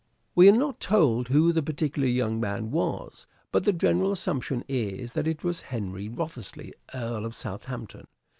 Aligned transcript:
We 0.33 0.49
are 0.49 0.57
not 0.57 0.79
told 0.79 1.27
who 1.27 1.51
the 1.53 1.61
particular 1.61 2.07
young 2.07 2.39
man 2.39 2.71
was; 2.71 3.27
but 3.51 3.65
the 3.65 3.71
general 3.71 4.11
assumption 4.11 4.63
is 4.67 5.13
that 5.13 5.27
it 5.27 5.43
was 5.43 5.61
Henry 5.61 6.09
Wriothesley, 6.09 6.73
Earl 6.91 7.23
of 7.23 7.35
Southampton. 7.35 8.05